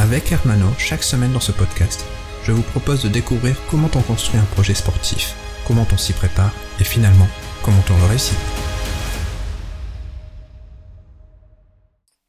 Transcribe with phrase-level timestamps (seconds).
[0.00, 2.06] Avec Hermano, chaque semaine dans ce podcast,
[2.44, 5.34] je vous propose de découvrir comment on construit un projet sportif,
[5.66, 7.26] comment on s'y prépare et finalement,
[7.64, 8.38] comment on le réussit.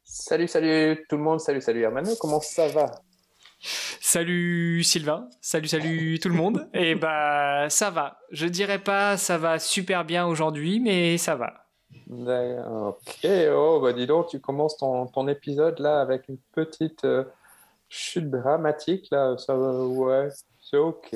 [0.02, 2.90] Salut, salut tout le monde, salut, salut Hermano, comment ça va?
[3.60, 6.68] Salut Sylvain, salut salut tout le monde.
[6.74, 8.18] Et bah ça va.
[8.32, 11.66] Je dirais pas ça va super bien aujourd'hui, mais ça va.
[12.10, 17.22] Ok, oh bah dis donc, tu commences ton, ton épisode là avec une petite euh,
[17.90, 20.28] chute dramatique là, ça va, ouais,
[20.62, 21.14] c'est ok.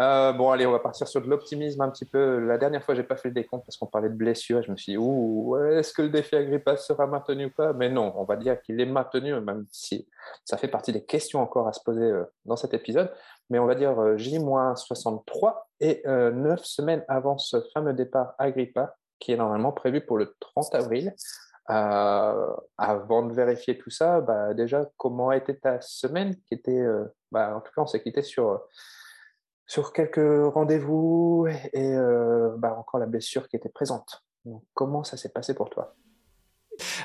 [0.00, 2.38] Euh, bon, allez, on va partir sur de l'optimisme un petit peu.
[2.38, 4.62] La dernière fois, j'ai pas fait le décompte parce qu'on parlait de blessures.
[4.62, 7.74] Je me suis dit, ouh, est-ce que le défi Agrippa sera maintenu ou pas?
[7.74, 10.08] Mais non, on va dire qu'il est maintenu, même si
[10.44, 13.12] ça fait partie des questions encore à se poser euh, dans cet épisode.
[13.50, 19.32] Mais on va dire euh, J-63 et 9 semaines avant ce fameux départ Agrippa, qui
[19.32, 21.14] est normalement prévu pour le 30 avril.
[21.66, 26.84] Avant de vérifier tout ça, bah, déjà, comment été ta semaine qui était,
[27.30, 28.60] bah, En tout cas, on s'est quitté sur
[29.70, 34.24] sur quelques rendez-vous et euh, bah, encore la blessure qui était présente.
[34.74, 35.94] comment ça s'est passé pour toi?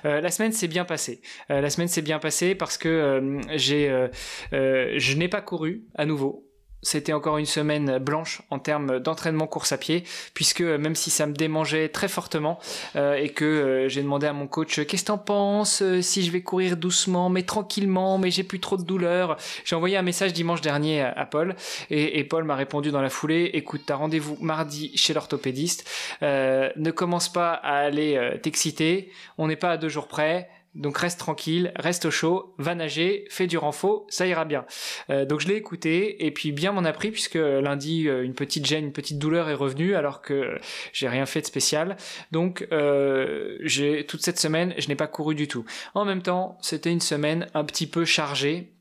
[0.03, 1.22] Euh, la semaine s'est bien passée.
[1.52, 4.09] Euh, la semaine s'est bien passée parce que j'ai,
[4.52, 6.50] je n'ai pas couru à nouveau
[6.86, 11.25] c'était encore une semaine blanche en termes d'entraînement course à pied, puisque même si ça
[11.25, 12.59] me démangeait très fortement
[12.95, 16.23] euh, et que euh, j'ai demandé à mon coach qu'est-ce que t'en penses euh, si
[16.23, 20.03] je vais courir doucement mais tranquillement mais j'ai plus trop de douleur, j'ai envoyé un
[20.03, 21.56] message dimanche dernier à, Paul
[21.89, 25.90] et, Paul m'a répondu dans la foulée écoute t'as rendez-vous mardi chez l'orthopédiste,
[26.22, 31.19] ne commence pas à aller t'exciter, on n'est pas à deux jours près donc reste
[31.19, 34.66] tranquille, reste au chaud, va nager, fais du renfort, ça ira bien.
[35.09, 38.34] Euh, donc je l'ai écouté et puis bien m'en a pris puisque lundi euh, une
[38.34, 40.58] petite gêne, une petite douleur est revenue alors que
[40.91, 41.96] j'ai rien fait de spécial.
[42.31, 45.66] Donc euh, j'ai toute cette semaine je n'ai pas couru du tout.
[45.94, 48.75] En même temps c'était une semaine un petit peu chargée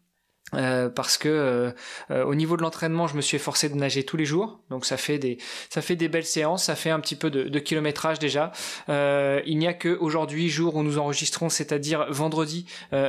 [0.53, 1.71] euh, parce que euh,
[2.11, 4.85] euh, au niveau de l'entraînement, je me suis efforcé de nager tous les jours, donc
[4.85, 5.39] ça fait des
[5.71, 8.53] ça fait des belles séances, ça fait un petit peu de, de kilométrage déjà.
[8.89, 12.67] il n'y a que aujourd'hui, jour où nous enregistrons, c'est-à-dire vendredi,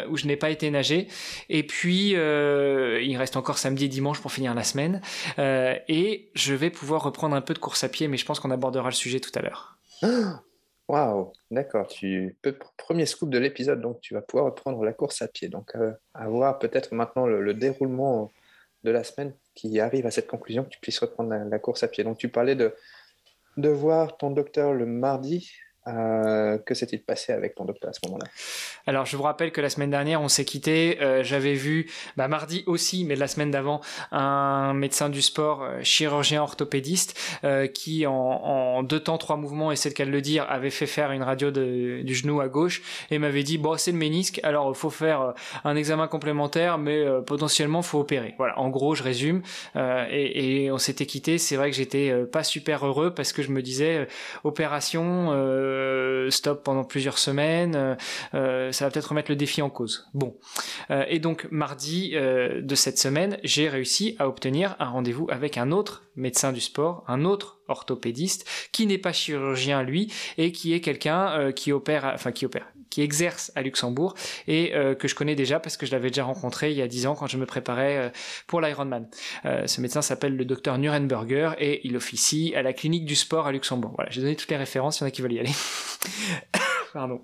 [0.09, 1.07] où je n'ai pas été nager,
[1.49, 5.01] et puis il reste encore samedi et dimanche pour finir la semaine,
[5.37, 8.51] et je vais pouvoir reprendre un peu de course à pied, mais je pense qu'on
[8.51, 9.77] abordera le sujet tout à l'heure.
[10.87, 11.87] Waouh, d'accord.
[11.87, 12.37] Tu
[12.77, 15.49] premier scoop de l'épisode, donc tu vas pouvoir reprendre la course à pied.
[15.49, 18.31] Donc, euh, à voir peut-être maintenant le, déroulement
[18.83, 21.87] de la semaine qui arrive à cette conclusion que tu puisses reprendre la, course à
[21.87, 22.03] pied.
[22.03, 22.75] Donc, tu parlais de,
[23.57, 25.51] de voir ton docteur le mardi.
[25.87, 28.25] Euh, que s'est-il passé avec ton docteur à ce moment-là?
[28.87, 30.97] Alors, je vous rappelle que la semaine dernière, on s'est quitté.
[31.01, 33.81] Euh, j'avais vu, bah, mardi aussi, mais la semaine d'avant,
[34.11, 37.19] un médecin du sport, euh, chirurgien orthopédiste,
[37.73, 40.87] qui en, deux temps, trois mouvements, et c'est le cas de le dire, avait fait
[40.87, 42.81] faire une radio du genou à gauche
[43.11, 47.05] et m'avait dit bon, c'est le ménisque, alors il faut faire un examen complémentaire, mais
[47.25, 48.35] potentiellement faut opérer.
[48.37, 49.41] Voilà, en gros, je résume.
[49.75, 51.37] Et, et, on s'était quitté.
[51.37, 54.07] C'est vrai que j'étais pas super heureux parce que je me disais
[54.43, 55.31] opération
[55.75, 57.95] euh, stop pendant plusieurs semaines, euh,
[58.33, 60.07] euh, ça va peut-être remettre le défi en cause.
[60.13, 60.35] Bon.
[60.89, 66.04] et donc mardi de cette semaine, j'ai réussi à obtenir un rendez-vous avec un autre
[66.15, 71.51] médecin du sport, un autre orthopédiste qui n'est pas chirurgien lui et qui est quelqu'un
[71.51, 74.13] qui opère, enfin qui opère, qui exerce à Luxembourg
[74.47, 77.07] et que je connais déjà parce que je l'avais déjà rencontré il y a dix
[77.07, 78.11] ans quand je me préparais
[78.47, 79.09] pour l'Ironman.
[79.43, 83.51] ce médecin s'appelle le docteur Nurenberger et il officie à la clinique du sport à
[83.51, 83.93] Luxembourg.
[83.95, 85.53] Voilà, j'ai donné toutes les références, il y en a qui veulent y aller.
[86.93, 87.21] Pardon.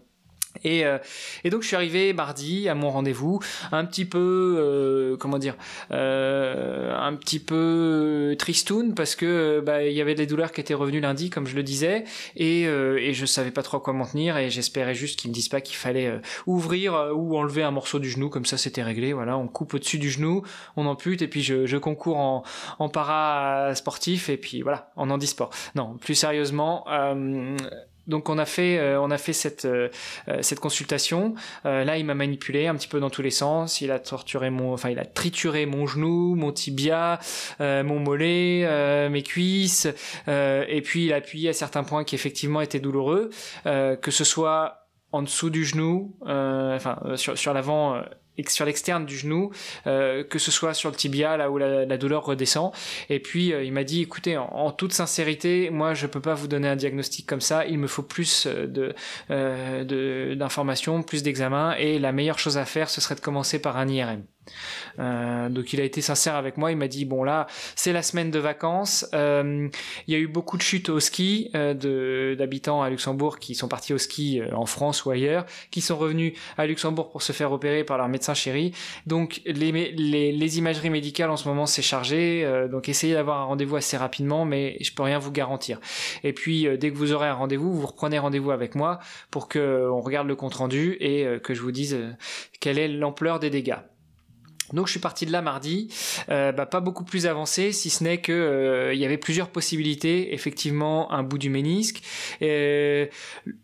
[0.63, 0.97] Et, euh,
[1.43, 3.39] et, donc je suis arrivé mardi à mon rendez-vous,
[3.71, 5.55] un petit peu, euh, comment dire,
[5.91, 10.73] euh, un petit peu tristoun parce que bah, il y avait des douleurs qui étaient
[10.73, 12.03] revenues lundi, comme je le disais,
[12.35, 15.49] et, et je savais pas trop quoi m'en tenir et j'espérais juste qu'ils me disent
[15.49, 19.13] pas qu'il fallait ouvrir ou enlever un morceau du genou, comme ça c'était réglé.
[19.13, 20.43] Voilà, on coupe au-dessus du genou,
[20.75, 22.43] on ampute et puis je, je concours en,
[22.79, 25.49] en para sportif et puis voilà, en handisport.
[25.75, 26.85] Non, plus sérieusement
[28.11, 29.89] donc on a fait, euh, on a fait cette, euh,
[30.27, 31.33] euh, cette consultation.
[31.63, 33.81] là, il m'a manipulé un petit peu dans tous les sens.
[33.81, 37.19] Il a torturé mon, enfin, il a trituré mon genou, mon tibia,
[37.59, 39.87] mon mollet, mes cuisses,
[40.27, 43.29] et puis il a appuyé à certains points qui effectivement étaient douloureux,
[43.65, 48.01] que ce soit en dessous du genou, enfin sur, sur l'avant
[48.47, 49.51] sur l'externe du genou,
[49.87, 52.71] euh, que ce soit sur le tibia, là où la, douleur redescend.
[53.09, 56.47] Et puis euh, il m'a dit, écoutez, en, toute sincérité, moi je peux pas vous
[56.47, 57.65] donner un diagnostic comme ça.
[57.65, 58.95] Il me faut plus de
[60.35, 63.87] d'informations, plus d'examens, et la meilleure chose à faire, ce serait de commencer par un
[63.87, 64.23] IRM.
[64.99, 68.01] Euh, donc il a été sincère avec moi, il m'a dit bon là c'est la
[68.01, 69.69] semaine de vacances, euh,
[70.07, 73.67] il y a eu beaucoup de chutes au ski euh, d'habitants à Luxembourg qui sont
[73.67, 77.51] partis au ski en France ou ailleurs, qui sont revenus à Luxembourg pour se faire
[77.51, 78.73] opérer par leur médecin chéri.
[79.05, 83.45] Donc les, les, les imageries médicales en ce moment c'est chargé, donc essayez d'avoir un
[83.45, 85.79] rendez-vous assez rapidement, mais je peux rien vous garantir.
[86.23, 88.99] Et puis dès que vous aurez un rendez-vous, vous reprenez rendez-vous avec moi
[89.29, 91.97] pour que on regarde le compte rendu et que je vous dise
[92.59, 93.77] quelle est l'ampleur des dégâts.
[94.73, 95.89] Donc je suis parti de là mardi,
[96.29, 100.33] euh, bah, pas beaucoup plus avancé, si ce n'est que euh, y avait plusieurs possibilités.
[100.33, 102.01] Effectivement, un bout du ménisque,
[102.41, 103.07] euh,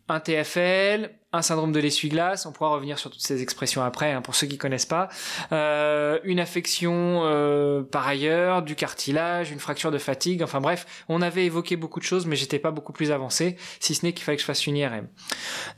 [0.09, 4.21] un TFL, un syndrome de l'essuie-glace, on pourra revenir sur toutes ces expressions après, hein,
[4.21, 5.09] pour ceux qui connaissent pas,
[5.51, 11.21] euh, une affection euh, par ailleurs, du cartilage, une fracture de fatigue, enfin bref, on
[11.21, 14.23] avait évoqué beaucoup de choses, mais j'étais pas beaucoup plus avancé, si ce n'est qu'il
[14.23, 15.07] fallait que je fasse une IRM.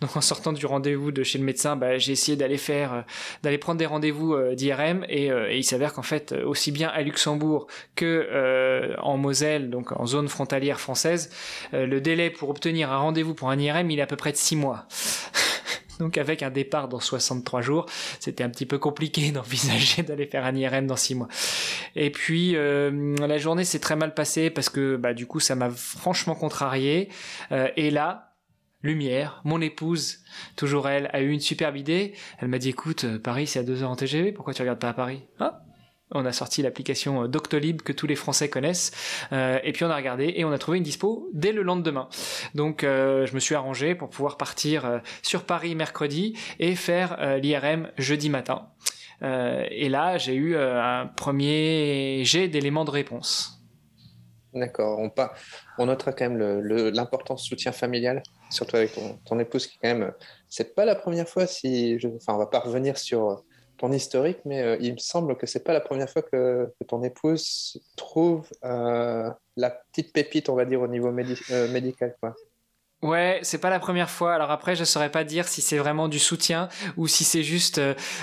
[0.02, 3.02] Donc en sortant du rendez-vous de chez le médecin, bah, j'ai essayé d'aller faire, euh,
[3.42, 7.66] d'aller prendre des rendez-vous d'IRM, et, et, il s'avère qu'en fait, aussi bien à Luxembourg
[7.96, 11.32] que en Moselle, donc en zone frontalière française,
[11.74, 14.38] le délai pour obtenir un rendez-vous pour un IRM, il est à peu près de
[14.38, 14.86] 6 mois.
[16.00, 17.86] Donc avec un départ dans 63 jours,
[18.20, 21.28] c'était un petit peu compliqué d'envisager d'aller faire un IRM dans 6 mois.
[21.96, 25.56] Et puis euh, la journée s'est très mal passée parce que bah, du coup ça
[25.56, 27.10] m'a franchement contrarié.
[27.52, 28.34] Euh, et là,
[28.82, 30.20] lumière, mon épouse,
[30.56, 32.14] toujours elle, a eu une superbe idée.
[32.40, 34.80] Elle m'a dit écoute, euh, Paris c'est à 2 heures en TGV, pourquoi tu regardes
[34.80, 35.24] pas à Paris?
[35.40, 35.62] Ah
[36.12, 38.92] on a sorti l'application euh, Doctolib que tous les Français connaissent.
[39.32, 42.10] Euh, et puis on a regardé et on a trouvé une dispo dès le lendemain.
[42.56, 47.92] Donc euh, je me suis arrangé pour pouvoir partir sur Paris mercredi et faire l'IRM
[47.98, 48.70] jeudi matin.
[49.22, 53.60] et là, j'ai eu un premier jet d'éléments de réponse.
[54.54, 55.00] D'accord.
[55.78, 58.92] On, notera quand même l'importance du soutien familial, surtout avec
[59.26, 60.14] ton, épouse qui quand même.
[60.48, 61.98] C'est pas la première fois si.
[62.16, 63.44] Enfin, on va pas revenir sur
[63.80, 67.02] ton historique, mais euh, il me semble que c'est pas la première fois que, ton
[67.02, 72.16] épouse trouve euh, la petite pépite, on va dire, au niveau euh, médical.
[72.20, 72.36] Quoi.
[73.02, 74.34] Ouais, c'est pas la première fois.
[74.34, 76.68] Alors après, je saurais pas dire si c'est vraiment du soutien
[76.98, 77.80] ou si c'est juste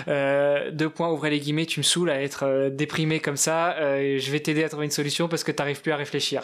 [0.07, 3.75] deux points, ouvrez les guillemets, tu me saoules à être déprimé comme ça.
[3.79, 6.43] je vais t'aider à trouver une solution parce que t'arrives plus à réfléchir.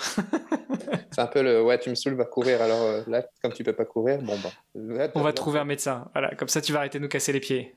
[1.11, 2.62] c'est un peu le ouais, tu me saoules, va courir.
[2.62, 5.11] Alors là, comme tu peux pas courir, bon bah.
[5.14, 6.09] On va trouver un médecin.
[6.14, 7.76] Voilà, comme ça tu vas arrêter de nous casser les pieds.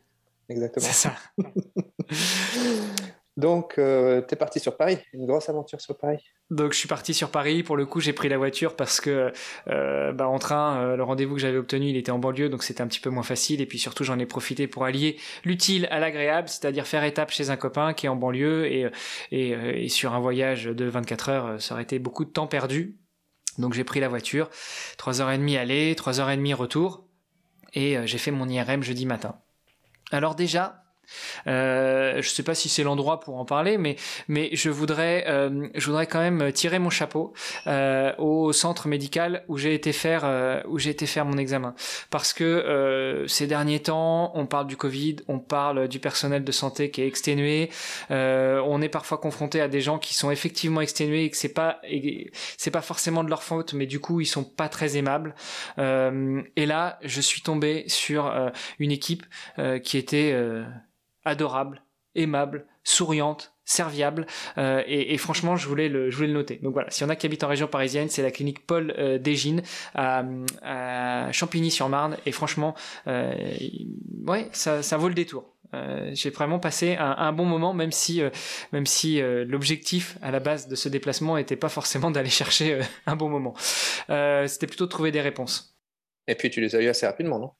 [0.49, 0.85] Exactement.
[0.85, 1.15] C'est ça.
[3.37, 6.19] Donc, euh, tu es parti sur Paris, une grosse aventure sur Paris.
[6.51, 7.63] Donc, je suis parti sur Paris.
[7.63, 9.33] Pour le coup, j'ai pris la voiture parce que,
[9.67, 12.63] euh, bah, en train, euh, le rendez-vous que j'avais obtenu, il était en banlieue, donc
[12.63, 13.59] c'était un petit peu moins facile.
[13.59, 17.49] Et puis surtout, j'en ai profité pour allier l'utile à l'agréable, c'est-à-dire faire étape chez
[17.49, 18.89] un copain qui est en banlieue et,
[19.31, 22.97] et, et sur un voyage de 24 heures, ça aurait été beaucoup de temps perdu.
[23.57, 24.49] Donc, j'ai pris la voiture,
[24.97, 27.07] 3h30 aller, 3h30 retour,
[27.73, 29.39] et j'ai fait mon IRM jeudi matin.
[30.11, 30.84] Alors déjà,
[31.47, 33.95] euh, je ne sais pas si c'est l'endroit pour en parler, mais,
[34.27, 37.33] mais je, voudrais, euh, je voudrais quand même tirer mon chapeau
[37.67, 41.75] euh, au centre médical où j'ai été, faire, j'ai été faire mon examen.
[42.09, 46.91] Parce que ces derniers temps, on parle du Covid, on parle du personnel de santé
[46.91, 47.69] qui est exténué,
[48.09, 51.81] on est parfois confronté à des gens qui sont effectivement exténués et que c'est pas,
[52.57, 55.35] c'est pas forcément de leur faute, mais du coup, ils sont pas très aimables.
[55.77, 58.33] et là, je suis tombé sur
[58.79, 59.25] une équipe
[59.83, 60.33] qui était
[61.25, 61.83] adorable,
[62.15, 64.27] aimable, souriante, serviable
[64.57, 66.59] euh, et, franchement je voulais le je voulais le noter.
[66.61, 69.17] Donc voilà si on a qui habite en région parisienne c'est la clinique Paul euh,
[69.17, 69.63] Dégine
[69.95, 70.23] à,
[71.31, 72.75] Champigny-sur-Marne et franchement
[73.07, 73.33] euh,
[74.27, 75.51] ouais ça, ça vaut le détour.
[76.13, 78.21] J'ai vraiment passé un, bon moment même si
[78.71, 83.17] même si l'objectif à la base de ce déplacement n'était pas forcément d'aller chercher un
[83.17, 83.55] bon moment.
[84.07, 85.74] C'était plutôt de trouver des réponses
[86.27, 87.51] et puis tu les as eu assez rapidement, non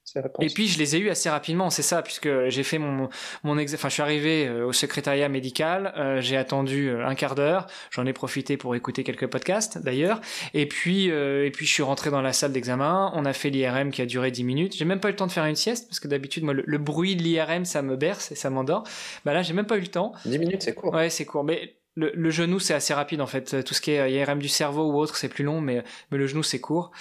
[0.42, 3.10] Et puis je les ai eu assez rapidement, c'est ça, puisque j'ai fait mon
[3.44, 7.36] mon enfin je suis arrivé euh, au secrétariat médical, euh, j'ai attendu euh, un quart
[7.36, 10.20] d'heure, j'en ai profité pour écouter quelques podcasts d'ailleurs,
[10.54, 13.92] et puis et puis je suis rentré dans la salle d'examen, on a fait l'IRM
[13.92, 15.88] qui a duré 10 minutes, j'ai même pas eu le temps de faire une sieste
[15.88, 18.84] parce que d'habitude moi le, bruit de l'IRM ça me berce et ça m'endort.
[19.26, 20.14] Bah là j'ai même pas eu le temps.
[20.26, 20.94] 10 minutes c'est court.
[20.94, 23.64] Ouais c'est court, mais le, genou, c'est assez rapide en fait.
[23.64, 26.28] Tout ce qui est IRM du cerveau ou autre, c'est plus long, mais, mais le
[26.28, 26.92] genou, c'est court.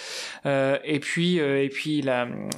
[0.46, 2.04] Euh, et puis, euh, et puis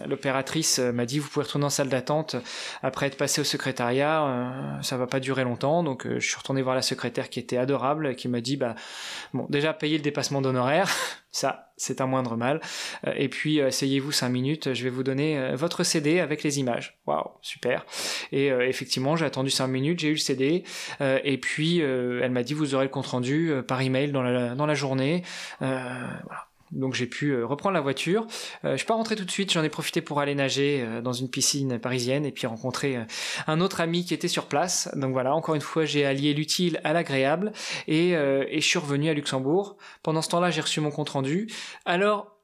[0.06, 2.36] l'opératrice m'a dit, vous pouvez retourner en salle d'attente
[2.82, 4.26] après être passé au secrétariat.
[4.26, 5.82] Euh, ça va pas durer longtemps.
[5.82, 8.74] Donc, je suis retourné voir la secrétaire qui était adorable, qui m'a dit, bah,
[9.32, 10.90] bon, déjà payer le dépassement d'honoraires
[11.36, 12.62] Ça, c'est un moindre mal.
[13.06, 16.96] Euh, et puis, asseyez-vous 5 minutes, je vais vous donner votre CD avec les images.
[17.06, 17.84] Waouh, super.
[18.32, 20.64] Et effectivement, j'ai attendu 5 minutes, j'ai eu le CD.
[21.00, 24.74] et puis, elle m'a dit, vous aurez le compte-rendu par email dans la, dans la
[24.74, 25.24] journée.
[25.60, 26.45] voilà.
[26.72, 28.26] Donc j'ai pu euh, reprendre la voiture.
[28.64, 31.00] Euh, je suis pas rentré tout de suite, j'en ai profité pour aller nager euh,
[31.00, 32.98] dans une piscine parisienne et puis rencontrer
[33.46, 34.90] un autre ami qui était sur place.
[34.96, 37.52] Donc voilà, encore une fois, j'ai allié l'utile à l'agréable
[37.86, 39.76] et je suis revenu à Luxembourg.
[40.02, 41.48] Pendant ce temps-là, j'ai reçu mon compte rendu.
[41.84, 42.36] Alors,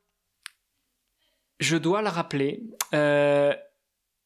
[1.61, 2.63] je dois le rappeler,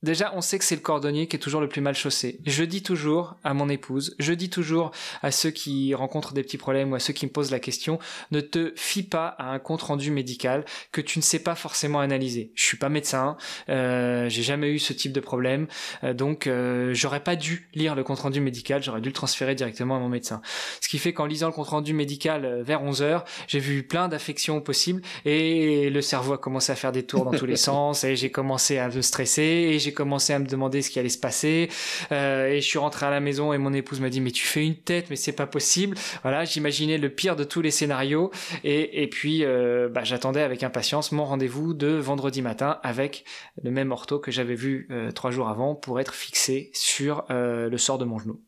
[0.03, 2.38] Déjà, on sait que c'est le cordonnier qui est toujours le plus mal chaussé.
[2.45, 4.91] Je dis toujours à mon épouse, je dis toujours
[5.23, 7.99] à ceux qui rencontrent des petits problèmes ou à ceux qui me posent la question,
[8.31, 11.99] ne te fie pas à un compte rendu médical que tu ne sais pas forcément
[12.00, 12.53] analyser.
[12.55, 13.38] Je suis pas médecin,
[13.71, 15.67] euh, j'ai jamais eu ce type de problème,
[16.05, 19.55] euh, donc euh, j'aurais pas dû lire le compte rendu médical, j'aurais dû le transférer
[19.55, 20.43] directement à mon médecin.
[20.83, 23.83] Ce qui fait qu'en lisant le compte rendu médical euh, vers 11 heures, j'ai vu
[23.83, 27.57] plein d'affections possibles et le cerveau a commencé à faire des tours dans tous les
[27.57, 30.99] sens et j'ai commencé à me stresser et j'ai commencé à me demander ce qui
[30.99, 31.69] allait se passer.
[32.12, 34.47] Euh, et je suis rentré à la maison et mon épouse m'a dit mais tu
[34.47, 35.97] fais une tête, mais c'est pas possible.
[36.23, 38.31] Voilà, j'imaginais le pire de tous les scénarios.
[38.64, 43.25] Et, et puis euh, bah, j'attendais avec impatience mon rendez-vous de vendredi matin avec
[43.62, 47.78] le même ortho que j'avais vu euh, trois jours avant pour être fixé sur le
[47.78, 48.43] sort de mon genou.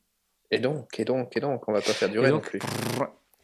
[0.51, 2.59] Et donc, et donc, et donc, on va pas faire durer non plus.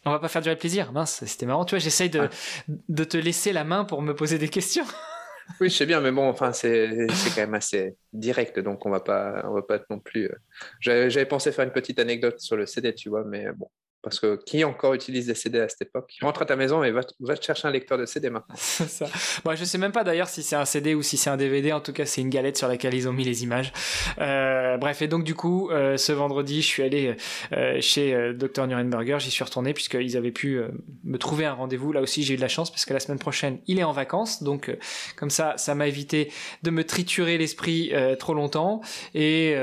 [0.06, 0.92] On va pas faire durer le plaisir.
[0.92, 1.64] Mince, c'était marrant.
[1.64, 2.72] Tu vois, j'essaye de, ah.
[2.88, 4.84] de te laisser la main pour me poser des questions.
[5.60, 9.00] Oui, je sais bien, mais bon, enfin, c'est quand même assez direct, donc on va
[9.00, 10.26] pas, on va pas non plus.
[10.26, 10.36] Euh,
[10.80, 13.68] j'avais pensé faire une petite anecdote sur le CD, tu vois, mais bon,
[14.04, 16.12] parce que qui encore utilise des CD à cette époque?
[16.20, 18.54] Rentre à ta maison et va, te chercher un lecteur de CD maintenant.
[18.56, 19.06] ça.
[19.44, 21.72] Bon, je sais même pas d'ailleurs si c'est un CD ou si c'est un DVD.
[21.72, 23.72] En tout cas, c'est une galette sur laquelle ils ont mis les images.
[24.18, 27.16] Euh, bref, et donc du coup, euh, ce vendredi, je suis allé
[27.52, 29.16] euh, chez euh, Dr Nuremberger.
[29.20, 30.68] J'y suis retourné puisqu'ils avaient pu euh,
[31.04, 31.92] me trouver un rendez-vous.
[31.92, 33.92] Là aussi, j'ai eu de la chance parce que la semaine prochaine, il est en
[33.92, 34.42] vacances.
[34.42, 34.76] Donc euh,
[35.16, 36.30] comme ça, ça m'a évité
[36.62, 38.80] de me triturer l'esprit trop longtemps.
[39.14, 39.54] Et,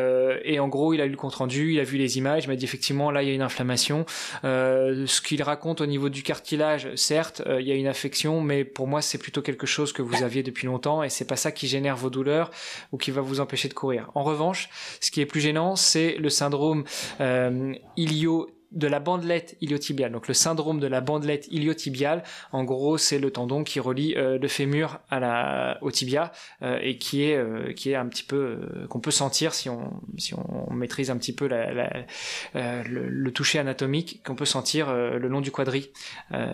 [0.44, 2.48] et en gros, il a eu le compte rendu, il a vu les images, il
[2.48, 4.06] m'a dit effectivement là, il y a une inflammation.
[4.44, 8.42] Euh, ce qu'il raconte au niveau du cartilage, certes, euh, il y a une affection,
[8.42, 11.36] mais pour moi, c'est plutôt quelque chose que vous aviez depuis longtemps et c'est pas
[11.36, 12.52] ça qui génère vos douleurs
[12.92, 14.10] ou qui va vous empêcher de courir.
[14.16, 14.70] En revanche,
[15.00, 16.84] ce qui est plus gênant, c'est le syndrome
[17.20, 20.12] euh, ilio de la bandelette iliotibiale.
[20.12, 24.38] Donc le syndrome de la bandelette iliotibiale, en gros, c'est le tendon qui relie euh,
[24.38, 28.24] le fémur à la, au tibia euh, et qui est euh, qui est un petit
[28.24, 28.60] peu
[28.90, 32.06] qu'on peut sentir si on si on maîtrise un petit peu la,
[32.54, 35.92] le, le, toucher anatomique qu'on peut sentir le long du quadri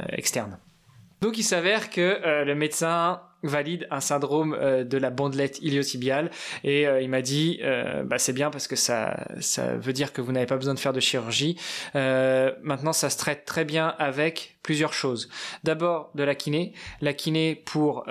[0.10, 0.58] externe.
[1.22, 6.32] Donc il s'avère que le médecin valide un syndrome euh, de la bandelette iliotibiale.
[6.64, 10.14] Et euh, il m'a dit euh, bah, c'est bien parce que ça ça veut dire
[10.14, 11.58] que vous n'avez pas besoin de faire de chirurgie.
[11.94, 15.30] Maintenant ça se traite très bien avec plusieurs choses.
[15.64, 16.74] D'abord de la kiné.
[17.02, 18.06] La kiné pour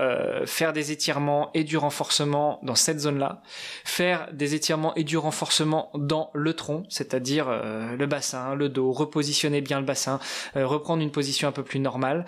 [0.46, 3.42] faire des étirements et du renforcement dans cette zone là
[3.84, 8.92] faire des étirements et du renforcement dans le tronc c'est-à-dire le bassin le dos.
[8.92, 10.18] Repositionner bien le bassin.
[10.54, 12.24] Reprendre une position un peu plus normale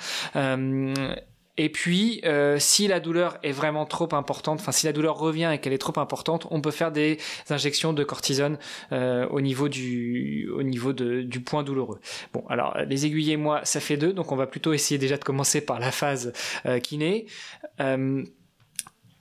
[1.58, 5.50] et puis, euh, si la douleur est vraiment trop importante, enfin si la douleur revient
[5.52, 7.18] et qu'elle est trop importante, on peut faire des
[7.50, 8.58] injections de cortisone
[8.92, 11.98] euh, au niveau du au niveau de, du point douloureux.
[12.32, 15.24] Bon, alors les aiguillés, moi, ça fait deux, donc on va plutôt essayer déjà de
[15.24, 16.32] commencer par la phase
[16.64, 17.26] euh, kiné.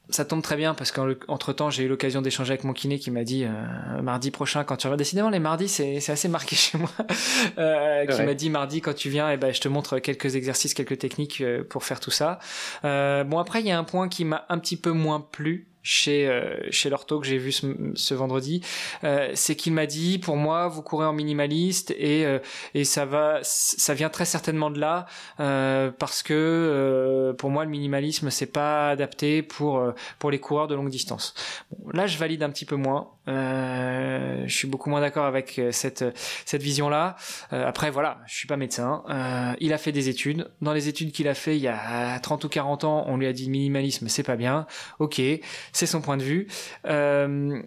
[0.10, 3.12] Ça tombe très bien parce qu'entre temps j'ai eu l'occasion d'échanger avec mon kiné qui
[3.12, 6.78] m'a dit euh, mardi prochain quand tu reviens décidément les mardis c'est assez marqué chez
[6.78, 6.90] moi
[7.58, 10.36] euh, qui m'a dit mardi quand tu viens et eh ben je te montre quelques
[10.36, 12.40] exercices quelques techniques euh, pour faire tout ça.
[12.86, 15.68] Euh, bon après il y a un point qui m'a un petit peu moins plu
[15.88, 17.66] chez euh, chez l'ortho que j'ai vu ce,
[17.96, 18.62] ce vendredi,
[19.06, 22.40] euh, c'est qu'il m'a dit pour moi vous courez en minimaliste et euh,
[22.74, 25.06] et ça va ça vient très certainement de là
[25.38, 29.82] parce que pour moi le minimalisme c'est pas adapté pour
[30.20, 31.34] pour les coureurs de longue distance.
[31.94, 33.12] Là je valide un petit peu moins.
[33.28, 36.04] je suis beaucoup moins d'accord avec cette
[36.46, 37.16] cette vision là.
[37.52, 39.04] après voilà, je suis pas médecin.
[39.60, 40.50] il a fait des études.
[40.62, 43.28] Dans les études qu'il a fait il y a 30 ou 40 ans, on lui
[43.28, 44.68] a dit minimalisme c'est pas bien.
[45.00, 45.22] Ok,
[45.78, 46.48] c'est son point de vue.
[46.88, 47.62] Euh,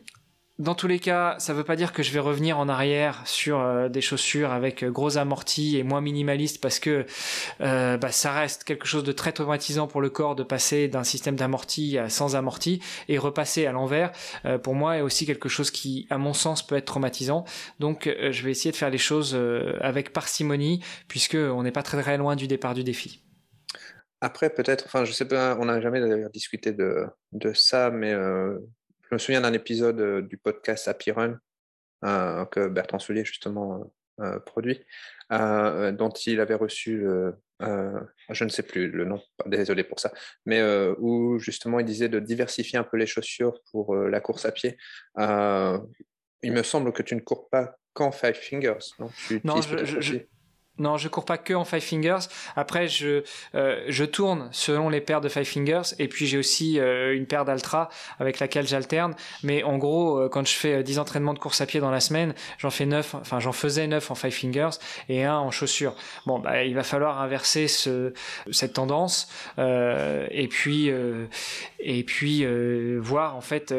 [0.58, 3.22] dans tous les cas, ça ne veut pas dire que je vais revenir en arrière
[3.24, 7.06] sur euh, des chaussures avec euh, gros amortis et moins minimaliste parce que
[7.60, 11.36] bah, ça reste quelque chose de très traumatisant pour le corps de passer d'un système
[11.36, 14.10] d'amorti à sans amorti et repasser à l'envers.
[14.62, 17.44] pour moi, est aussi quelque chose qui, à mon sens, peut être traumatisant.
[17.78, 19.38] Donc, je vais essayer de faire les choses
[19.80, 23.20] avec parcimonie puisque on n'est pas très très loin du départ du défi.
[24.20, 28.12] Après, peut-être, enfin, je sais pas, on n'a jamais d'ailleurs discuté de, de ça, mais
[28.12, 28.58] euh,
[29.08, 31.38] je me souviens d'un épisode euh, du podcast Happy Run
[32.04, 33.90] euh, que Bertrand Soulier justement
[34.44, 34.84] produit,
[35.30, 37.06] dont il avait reçu
[37.58, 40.12] je ne sais plus le nom, désolé pour ça,
[40.44, 40.62] mais
[40.98, 44.76] où justement il disait de diversifier un peu les chaussures pour la course à pied.
[45.16, 49.10] il me semble que tu ne cours pas qu'en Five Fingers, non,
[49.42, 50.18] non je,
[50.80, 52.26] non, je cours pas que en Five Fingers.
[52.56, 53.22] Après, je,
[53.54, 55.94] euh, je tourne selon les paires de Five Fingers.
[55.98, 59.14] Et puis, j'ai aussi euh, une paire d'Altra avec laquelle j'alterne.
[59.42, 62.00] Mais en gros, euh, quand je fais 10 entraînements de course à pied dans la
[62.00, 64.78] semaine, j'en fais 9, enfin, j'en faisais 9 en Five Fingers
[65.10, 65.94] et un en chaussures.
[66.24, 68.14] Bon, bah, il va falloir inverser ce,
[68.50, 69.28] cette tendance.
[69.58, 70.90] et puis,
[71.78, 72.46] et puis
[72.98, 73.74] voir, en fait,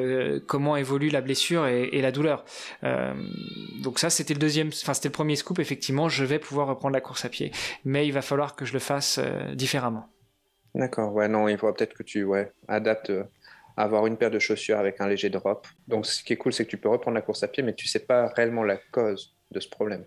[0.45, 2.43] comment évolue la blessure et, et la douleur.
[3.79, 5.59] donc ça, c'était le deuxième, enfin, c'était le premier scoop.
[5.59, 7.51] Effectivement, je vais pouvoir reprendre la course à pied.
[7.85, 10.07] Mais il va falloir que je le fasse euh, différemment.
[10.73, 13.23] D'accord, ouais, non, il faut peut-être que tu ouais, adaptes, euh,
[13.75, 15.67] avoir une paire de chaussures avec un léger drop.
[15.87, 17.73] Donc ce qui est cool, c'est que tu peux reprendre la course à pied, mais
[17.73, 20.05] tu sais pas réellement la cause de ce problème.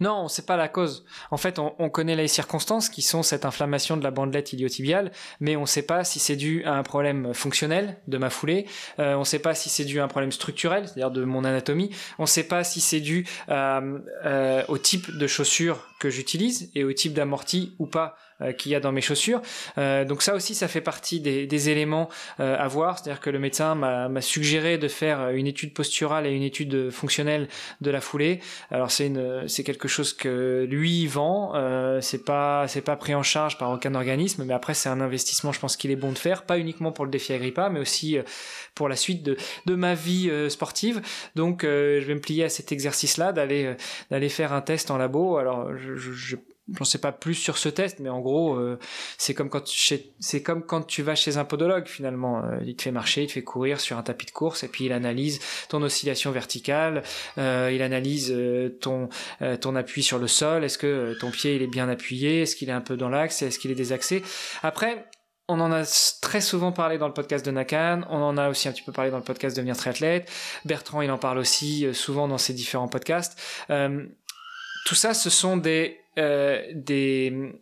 [0.00, 1.04] Non, sait pas la cause.
[1.30, 5.56] En fait, on, connaît les circonstances qui sont cette inflammation de la bandelette iliotibiale, mais
[5.56, 8.66] on ne sait pas si c'est dû à un problème fonctionnel de ma foulée,
[8.98, 11.44] euh, on ne sait pas si c'est dû à un problème structurel, c'est-à-dire de mon
[11.44, 15.78] anatomie, on ne sait pas si c'est dû euh, au type de chaussures
[16.10, 19.40] j'utilise et au type d'amorti ou pas euh, qu'il y a dans mes chaussures.
[19.78, 22.08] Euh, donc ça aussi, ça fait partie des, éléments
[22.40, 22.98] euh, à voir.
[22.98, 27.48] C'est-à-dire que le médecin m'a suggéré de faire une étude posturale et une étude fonctionnelle
[27.80, 28.40] de la foulée.
[28.70, 29.12] Alors c'est
[29.46, 31.52] c'est quelque chose que lui vend.
[32.00, 35.52] C'est pas, c'est pas pris en charge par aucun organisme, mais après c'est un investissement.
[35.52, 38.18] Je pense qu'il est bon de faire, pas uniquement pour le défi Agrippa, mais aussi
[38.74, 41.00] pour la suite de, de ma vie sportive.
[41.36, 43.74] Donc je vais me plier à cet exercice-là, d'aller,
[44.10, 45.36] d'aller faire un test en labo.
[45.36, 46.36] Alors je, je
[46.72, 48.78] j'en sais pas plus sur ce test, mais en gros, euh,
[49.18, 49.62] c'est comme quand
[50.86, 52.42] tu, vas chez un podologue finalement.
[52.44, 54.68] Euh, il te fait marcher, il te fait courir sur un tapis de course, et
[54.68, 57.02] puis il analyse ton oscillation verticale,
[57.38, 58.34] euh, il analyse
[58.80, 59.08] ton
[59.60, 60.64] ton appui sur le sol.
[60.64, 62.42] Est-ce que ton pied il est bien appuyé?
[62.42, 63.42] Est-ce qu'il est un peu dans l'axe?
[63.42, 64.22] Est-ce qu'il est désaxé?
[64.62, 65.06] Après.
[65.46, 65.84] On en a
[66.22, 68.92] très souvent parlé dans le podcast de Nakan, on en a aussi un petit peu
[68.92, 70.32] parlé dans le podcast Devenir triathlète.
[70.64, 73.38] Bertrand, il en parle aussi souvent dans ses différents podcasts.
[74.84, 77.52] Tout ça, ce sont des euh, des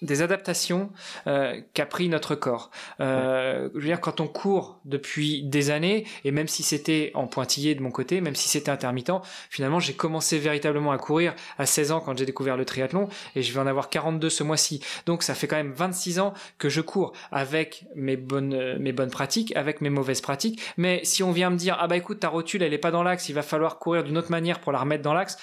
[0.00, 0.90] des adaptations
[1.26, 2.70] euh, qu'a pris notre corps.
[3.00, 7.26] Euh, je veux dire, quand on court depuis des années, et même si c'était en
[7.26, 9.10] pointillé de mon côté, même si c'était intermittent,
[9.50, 13.42] finalement, j'ai commencé véritablement à courir à 16 ans quand j'ai découvert le triathlon, et
[13.42, 14.80] je vais en avoir 42 ce mois-ci.
[15.06, 19.10] Donc, ça fait quand même 26 ans que je cours avec mes bonnes, mes bonnes
[19.10, 20.60] pratiques, avec mes mauvaises pratiques.
[20.76, 23.02] Mais si on vient me dire, ah bah écoute, ta rotule, elle est pas dans
[23.02, 25.38] l'axe, il va falloir courir d'une autre manière pour la remettre dans l'axe,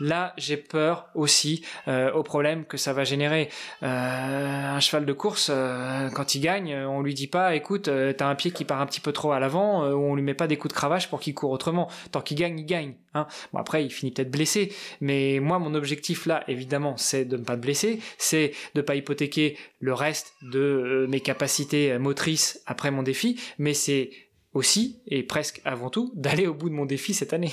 [0.00, 3.48] Là, j'ai peur aussi euh, au problème que ça va générer.
[3.84, 8.12] Euh, un cheval de course, euh, quand il gagne, on lui dit pas, écoute, euh,
[8.12, 10.34] t'as un pied qui part un petit peu trop à l'avant, ou on lui met
[10.34, 11.88] pas des coups de cravache pour qu'il court autrement.
[12.10, 12.94] Tant qu'il gagne, il gagne.
[13.14, 13.28] Hein.
[13.52, 17.44] Bon après, il finit peut-être blessé, mais moi, mon objectif là, évidemment, c'est de ne
[17.44, 23.04] pas me blesser, c'est de pas hypothéquer le reste de mes capacités motrices après mon
[23.04, 24.10] défi, mais c'est
[24.54, 27.52] aussi et presque avant tout d'aller au bout de mon défi cette année.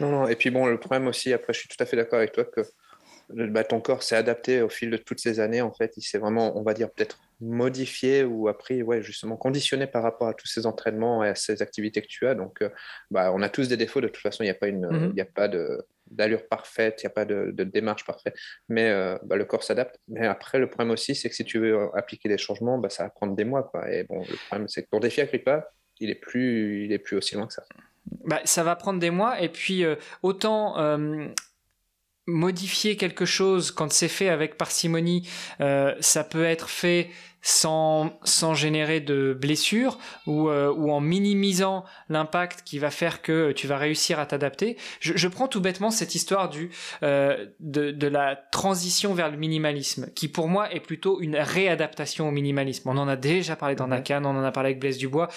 [0.00, 2.18] Non, non, et puis bon, le problème aussi, après, je suis tout à fait d'accord
[2.18, 2.62] avec toi que
[3.30, 5.92] bah, ton corps s'est adapté au fil de toutes ces années, en fait.
[5.96, 10.28] Il s'est vraiment, on va dire, peut-être modifié ou appris, ouais, justement, conditionné par rapport
[10.28, 12.34] à tous ces entraînements et à ces activités que tu as.
[12.34, 12.70] Donc, euh,
[13.10, 14.00] bah, on a tous des défauts.
[14.00, 15.20] De toute façon, il n'y a pas, une, mhm.
[15.20, 18.34] a pas de d'allure parfaite, il n'y a pas de, démarche parfaite,
[18.70, 20.00] mais euh, bah, le corps s'adapte.
[20.08, 23.02] Mais après, le problème aussi, c'est que si tu veux appliquer des changements, bah, ça
[23.02, 23.64] va prendre des mois.
[23.64, 23.92] Quoi.
[23.92, 27.18] Et bon, le problème, c'est que ton défi Agrippa, il est plus, il est plus
[27.18, 27.64] aussi loin que ça
[28.28, 29.40] bah, ça va prendre des mois.
[29.40, 31.28] Et puis, euh, autant euh,
[32.26, 35.26] modifier quelque chose quand c'est fait avec parcimonie,
[35.60, 42.62] euh, ça peut être fait sans, sans générer de blessures ou, ou en minimisant l'impact
[42.64, 44.76] qui va faire que tu vas réussir à t'adapter.
[44.98, 50.10] Je, je, prends tout bêtement cette histoire du, de, de, la transition vers le minimalisme,
[50.14, 52.88] qui pour moi est plutôt une réadaptation au minimalisme.
[52.88, 55.28] On en a déjà parlé dans Nakan, on en a parlé avec Blaise Dubois,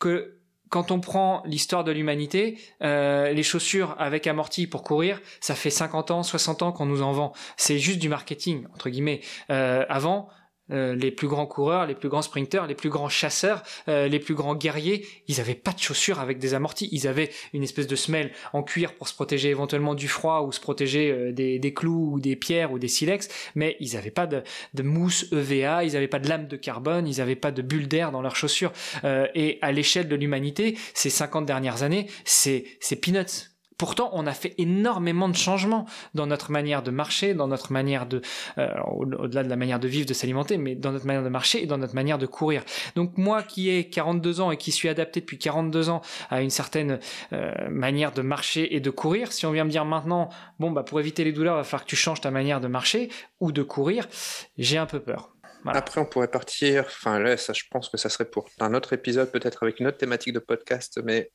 [0.00, 0.36] que
[0.68, 5.70] quand on prend l'histoire de l'humanité, euh, les chaussures avec amorti pour courir, ça fait
[5.70, 7.32] 50 ans, 60 ans qu'on nous en vend.
[7.56, 9.20] C'est juste du marketing, entre guillemets.
[9.50, 10.28] Euh, avant,
[10.72, 14.18] euh, les plus grands coureurs, les plus grands sprinteurs, les plus grands chasseurs, euh, les
[14.18, 16.88] plus grands guerriers, ils avaient pas de chaussures avec des amortis.
[16.90, 20.50] Ils avaient une espèce de semelle en cuir pour se protéger éventuellement du froid ou
[20.50, 24.26] se protéger euh, des, clous ou des pierres ou des silex, mais ils avaient pas
[24.26, 24.42] de,
[24.82, 28.10] mousse EVA, ils avaient pas de lame de carbone, ils avaient pas de bulles d'air
[28.10, 28.72] dans leurs chaussures.
[29.04, 32.64] et à l'échelle de l'humanité, ces 50 dernières années, c'est
[33.00, 37.72] peanuts Pourtant, on a fait énormément de changements dans notre manière de marcher, dans notre
[37.72, 38.22] manière de,
[38.58, 41.62] euh, au-delà de la manière de vivre, de s'alimenter, mais dans notre manière de marcher
[41.62, 42.64] et dans notre manière de courir.
[42.94, 46.50] Donc moi qui ai 42 ans et qui suis adapté depuis 42 ans à une
[46.50, 47.00] certaine
[47.32, 50.82] euh, manière de marcher et de courir, si on vient me dire maintenant, bon bah
[50.82, 53.10] pour éviter les douleurs, il va falloir que tu changes ta manière de marcher
[53.40, 54.08] ou de courir,
[54.56, 55.36] j'ai un peu peur.
[55.74, 56.84] Après, on pourrait partir.
[56.86, 59.88] Enfin, là, ça, je pense que ça serait pour un autre épisode, peut-être avec une
[59.88, 61.32] autre thématique de podcast, mais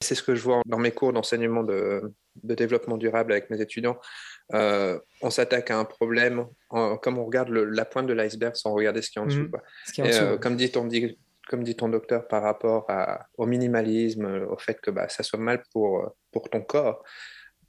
[0.00, 3.98] c'est ce que je vois dans mes cours d'enseignement de, développement durable avec mes étudiants.
[4.54, 9.02] Euh, on s'attaque à un problème comme on regarde la pointe de l'iceberg sans regarder
[9.02, 9.48] ce qui est en dessous.
[9.98, 10.88] Euh, comme, dit ton,
[11.48, 12.86] comme dit ton docteur par rapport
[13.38, 17.02] au minimalisme, au fait que bah, ça soit mal pour, pour ton corps,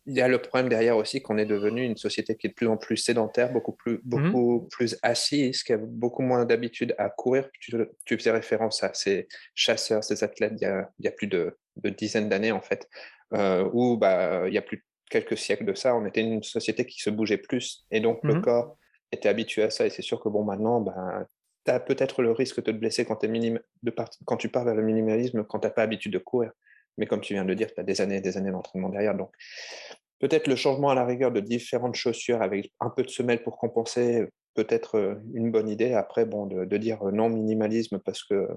[0.05, 2.55] il y a le problème derrière aussi qu'on est devenu une société qui est de
[2.55, 4.67] plus en plus sédentaire, beaucoup plus, beaucoup mmh.
[4.69, 7.49] plus assise, qui a beaucoup moins d'habitude à courir.
[7.59, 11.11] Tu, tu, faisais référence à ces chasseurs, ces athlètes il y a, il y a
[11.11, 12.87] plus de, de dizaines d'années en fait,
[13.33, 16.43] euh, où bah, il y a plus de quelques siècles de ça, on était une
[16.43, 18.41] société qui se bougeait plus et donc le mmh.
[18.41, 18.77] corps
[19.11, 21.25] était habitué à ça et c'est sûr que bon maintenant, bah,
[21.65, 23.59] tu as peut-être le risque de te blesser quand, es minim...
[23.83, 23.93] de
[24.25, 26.51] quand tu pars vers le minimalisme, quand tu n'as pas l'habitude de courir.
[26.97, 28.89] Mais comme tu viens de le dire, tu as des années et des années d'entraînement
[28.89, 29.15] derrière.
[29.15, 29.31] Donc,
[30.19, 33.57] peut-être le changement à la rigueur de différentes chaussures avec un peu de semelle pour
[33.57, 35.93] compenser, peut-être euh, une bonne idée.
[35.93, 38.47] Après, bon, de, dire non minimalisme parce que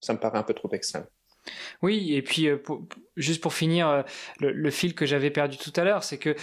[0.00, 1.06] ça me paraît un peu trop extrême.
[1.82, 2.58] Oui, et puis euh,
[3.16, 4.02] juste pour finir, euh,
[4.40, 6.36] le, fil que j'avais perdu tout à l'heure, c'est que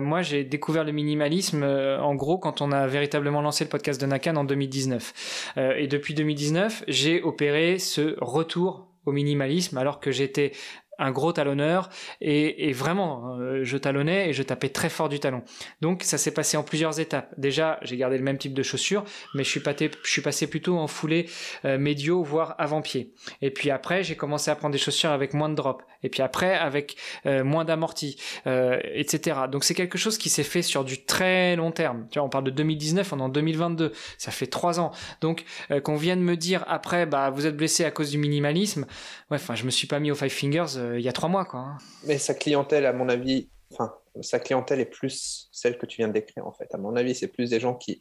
[0.00, 4.06] moi j'ai découvert le minimalisme en gros quand on a véritablement lancé le podcast de
[4.06, 5.54] Nakan en 2019.
[5.76, 10.52] et depuis 2019, j'ai opéré ce retour au minimalisme alors que j'étais
[11.00, 11.88] un gros talonneur
[12.20, 15.42] et, vraiment euh, je talonnais et je tapais très fort du talon.
[15.80, 17.32] Donc ça s'est passé en plusieurs étapes.
[17.38, 21.28] Déjà j'ai gardé le même type de chaussures mais je suis, passé, plutôt en foulée
[21.64, 23.12] euh, médio voire avant-pied.
[23.42, 26.22] Et puis après j'ai commencé à prendre des chaussures avec moins de drop et puis
[26.22, 29.40] après avec euh, moins d'amorti etc.
[29.50, 32.06] Donc c'est quelque chose qui s'est fait sur du très long terme.
[32.10, 34.92] Tu vois on parle de 2019 on est en 2022 ça fait trois ans.
[35.22, 35.44] Donc
[35.82, 38.86] qu'on vienne me dire après bah vous êtes blessé à cause du minimalisme
[39.30, 41.44] ouais enfin je me suis pas mis aux five fingers il y a trois mois.
[41.44, 41.60] Quoi.
[41.60, 41.78] Hein.
[42.06, 46.08] Mais sa clientèle, à mon avis, enfin, sa clientèle est plus celle que tu viens
[46.08, 46.74] de décrire, en fait.
[46.74, 48.00] À mon avis, c'est plus des gens qui.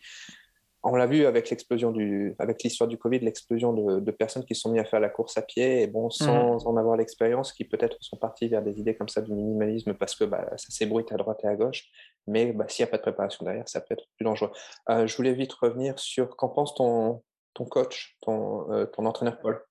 [0.82, 4.72] On l'a vu avec l'explosion du, avec l'histoire du Covid, l'explosion de, personnes qui sont
[4.72, 6.68] mis à faire la course à pied et bon, sans mhm.
[6.68, 10.16] en avoir l'expérience, qui peut-être sont partis vers des idées comme ça du minimalisme parce
[10.16, 11.84] que bah, ça s'ébruite à droite et à gauche.
[12.28, 14.52] Mais bah, s'il n'y a pas de préparation derrière, ça peut être plus dangereux.
[14.90, 17.24] Euh, je voulais vite revenir sur qu'en pense ton,
[17.54, 19.62] ton coach, ton, euh, ton entraîneur Paul?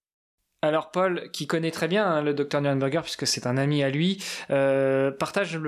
[0.62, 3.90] Alors Paul, qui connaît très bien hein, le docteur Nürnberger, puisque c'est un ami à
[3.90, 5.58] lui, euh, partage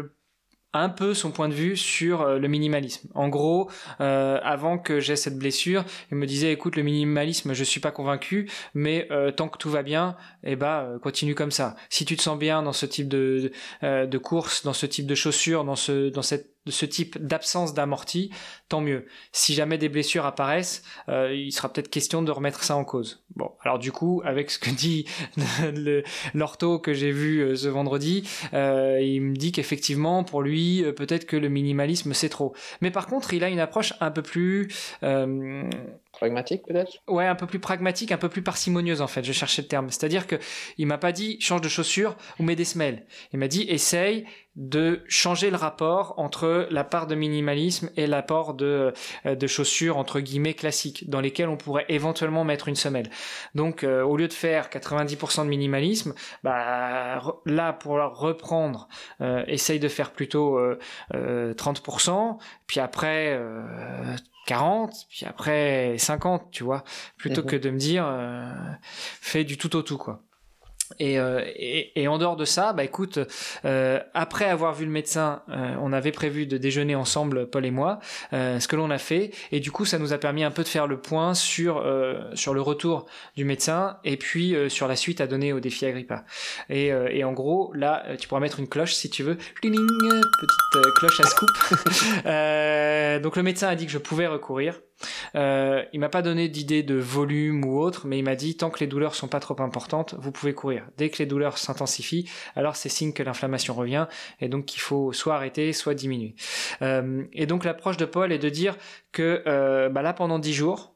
[0.73, 3.09] un peu son point de vue sur euh, le minimalisme.
[3.15, 7.65] En gros, euh, avant que j'ai cette blessure, il me disait écoute le minimalisme, je
[7.65, 11.77] suis pas convaincu, mais tant que tout va bien, eh ben continue comme ça.
[11.89, 15.15] Si tu te sens bien dans ce type de de course, dans ce type de
[15.15, 18.31] chaussures, dans ce dans cette de ce type d'absence d'amorti,
[18.69, 19.07] tant mieux.
[19.33, 23.25] Si jamais des blessures apparaissent, euh, il sera peut-être question de remettre ça en cause.
[23.37, 25.07] Bon, alors du coup, avec ce que dit
[26.35, 31.25] l'ortho que j'ai vu euh, ce vendredi, euh, il me dit qu'effectivement, pour lui, peut-être
[31.27, 32.55] que le minimalisme c'est trop.
[32.83, 34.69] Mais par contre, il a une approche un peu plus
[36.21, 36.99] pragmatique peut-être?
[37.09, 39.25] Ouais, un peu plus pragmatique, un peu plus parcimonieuse en fait.
[39.25, 39.89] Je cherchais le terme.
[39.89, 40.37] C'est-à-dire que
[40.77, 43.07] il m'a pas dit change de chaussures ou mets des semelles.
[43.33, 48.53] Il m'a dit essaye de changer le rapport entre la part de minimalisme et l'apport
[48.53, 48.93] de,
[49.25, 53.09] euh, de chaussures entre guillemets classiques dans lesquelles on pourrait éventuellement mettre une semelle.
[53.55, 58.89] Donc euh, au lieu de faire 90% de minimalisme, bah, là pour reprendre,
[59.23, 60.59] euh, essaye de faire plutôt
[61.13, 63.41] 30%, puis après
[64.51, 66.83] 40, puis après 50, tu vois,
[67.17, 67.47] plutôt mhm.
[67.47, 68.53] que de me dire euh,
[69.21, 70.25] fais du tout au tout, quoi.
[71.01, 73.19] Euh, et, et, en dehors de ça, bah écoute,
[73.65, 77.71] euh, après avoir vu le médecin, euh, on avait prévu de déjeuner ensemble, Paul et
[77.71, 78.01] moi,
[78.33, 80.69] ce que l'on a fait, et du coup, ça nous a permis un peu de
[80.69, 81.85] faire le point sur
[82.35, 86.25] sur le retour du médecin et puis sur la suite à donner au défi Agrippa.
[86.69, 89.75] Et, et en gros, là, tu pourras mettre une cloche si tu veux, petite
[90.97, 91.51] cloche à scoop.
[93.23, 94.81] donc le médecin a dit que je pouvais recourir.
[95.35, 98.71] Euh, il m'a pas donné d'idée de volume ou autre, mais il m'a dit tant
[98.71, 100.87] que les douleurs sont pas trop importantes, vous pouvez courir.
[100.97, 104.07] Dès que les douleurs s'intensifient, alors c'est signe que l'inflammation revient
[104.41, 106.35] et donc qu'il faut soit arrêter, soit diminuer.
[106.83, 108.77] Euh, et donc l'approche de Paul est de dire
[109.13, 110.95] que euh, bah là pendant 10 jours,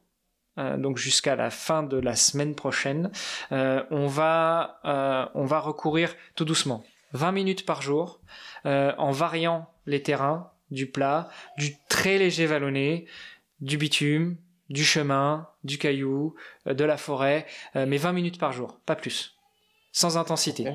[0.57, 3.11] euh, donc jusqu'à la fin de la semaine prochaine,
[3.51, 4.79] on va
[5.33, 8.21] on va recourir tout doucement, 20 minutes par jour,
[8.63, 13.05] en variant les terrains du plat, du très léger vallonné,
[13.61, 14.37] du bitume,
[14.69, 16.35] du chemin, du caillou,
[16.67, 19.35] euh, de la forêt, euh, mais 20 minutes par jour, pas plus.
[19.91, 20.67] Sans intensité.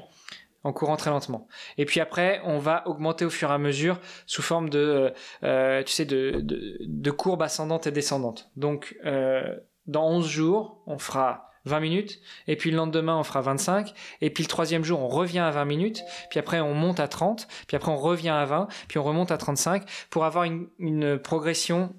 [0.63, 1.49] en courant très lentement.
[1.79, 5.83] Et puis après, on va augmenter au fur et à mesure sous forme de, euh,
[5.85, 8.51] tu sais, de, de, de courbes ascendantes et descendantes.
[8.57, 13.41] Donc, euh, dans 11 jours, on fera 20 minutes, et puis le lendemain on fera
[13.43, 17.01] 25, et puis le troisième jour on revient à 20 minutes, puis après on monte
[17.01, 20.45] à 30, puis après on revient à 20, puis on remonte à 35, pour avoir
[20.45, 21.95] une, une progression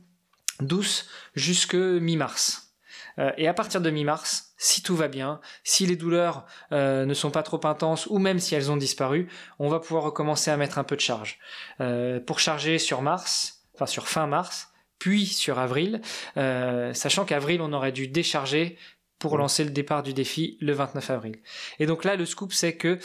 [0.62, 2.72] douce jusque mi-mars.
[3.20, 7.14] Euh, et à partir de mi-mars, si tout va bien, si les douleurs euh, ne
[7.14, 9.28] sont pas trop intenses, ou même si elles ont disparu,
[9.60, 11.40] on va pouvoir recommencer à mettre un peu de charge.
[11.80, 14.70] Euh, pour charger sur mars, enfin sur fin mars,
[15.00, 16.00] puis sur avril,
[16.36, 18.78] sachant qu'avril on aurait dû décharger
[19.18, 21.40] pour lancer le départ du défi le 29 avril.
[21.80, 23.00] Et donc là, le scoop, c'est que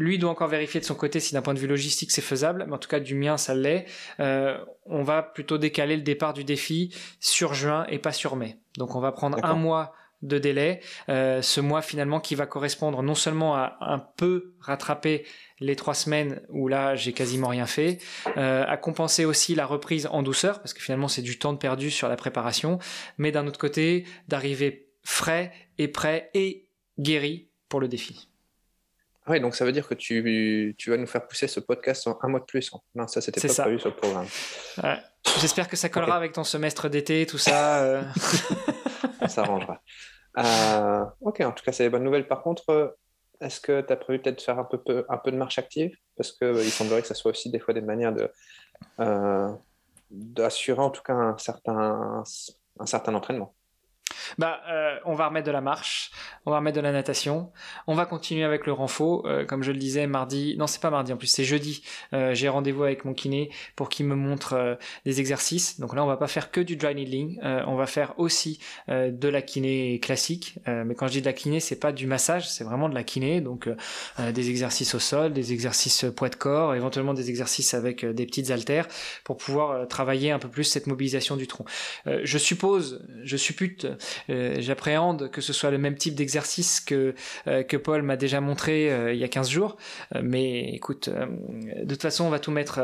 [0.00, 2.64] lui doit encore vérifier de son côté si d'un point de vue logistique c'est faisable,
[2.66, 3.84] mais en tout cas du mien ça l'est.
[4.18, 8.56] Euh, on va plutôt décaler le départ du défi sur juin et pas sur mai.
[8.78, 13.02] Donc on va prendre un mois de délai, euh, ce mois finalement qui va correspondre
[13.02, 15.24] non seulement à un peu rattraper
[15.60, 17.98] les trois semaines où là j'ai quasiment rien fait,
[18.36, 21.58] euh, à compenser aussi la reprise en douceur parce que finalement c'est du temps de
[21.58, 22.78] perdu sur la préparation,
[23.18, 28.29] mais d'un autre côté d'arriver frais et prêt et guéri pour le défi.
[29.30, 32.18] Oui, donc ça veut dire que tu, tu vas nous faire pousser ce podcast en
[32.20, 32.72] un mois de plus.
[32.96, 34.26] Non, ça c'était pas prévu sur le programme.
[34.82, 34.98] Ouais.
[35.38, 37.84] J'espère que ça collera avec ton semestre d'été, tout ça.
[37.84, 38.02] Euh...
[39.20, 39.80] ça s'arrangera.
[40.36, 42.26] Euh, ok, en tout cas, c'est des bonnes nouvelles.
[42.26, 42.96] Par contre,
[43.40, 45.96] est-ce que tu as prévu peut-être de faire un peu, un peu de marche active?
[46.16, 48.28] Parce qu'il il semblerait que ça soit aussi des fois des manières de,
[48.98, 49.48] euh,
[50.10, 52.24] d'assurer en tout cas un certain,
[52.80, 53.54] un certain entraînement.
[54.38, 56.10] Bah, euh, on va remettre de la marche,
[56.46, 57.50] on va remettre de la natation,
[57.86, 59.26] on va continuer avec le renfort.
[59.26, 61.82] Euh, comme je le disais, mardi, non, c'est pas mardi en plus, c'est jeudi.
[62.12, 65.80] Euh, j'ai rendez-vous avec mon kiné pour qu'il me montre euh, des exercices.
[65.80, 69.28] Donc là, on va pas faire que du dry needling, on va faire aussi de
[69.28, 70.58] la kiné classique.
[70.66, 73.02] mais quand je dis de la kiné, c'est pas du massage, c'est vraiment de la
[73.02, 73.40] kiné.
[73.40, 73.68] Donc
[74.18, 78.50] des exercices au sol, des exercices poids de corps, éventuellement des exercices avec des petites
[78.50, 78.88] haltères
[79.24, 81.64] pour pouvoir travailler un peu plus cette mobilisation du tronc.
[82.06, 83.86] je suppose, je suppute
[84.28, 87.14] j'appréhende que ce soit le même type d'exercice que,
[87.46, 89.76] euh, que Paul m'a déjà montré euh, il y a 15 jours.
[90.22, 92.80] mais écoute, de toute façon, on va tout mettre